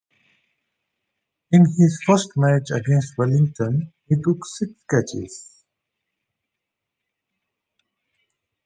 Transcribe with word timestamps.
In 1.51 1.61
his 1.77 2.01
first 2.03 2.31
match 2.35 2.71
against 2.71 3.15
Wellington 3.19 3.93
he 4.07 4.15
took 4.15 4.47
six 4.47 4.71
catches. 4.89 5.63